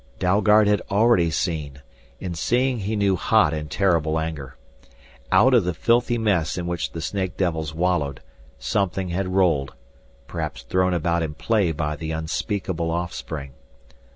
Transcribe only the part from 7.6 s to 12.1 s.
wallowed, something had rolled, perhaps thrown about in play by the